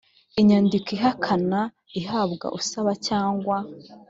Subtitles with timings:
[0.39, 1.61] inyandiko ihakana
[1.99, 3.57] ihabwa usaba cyangwa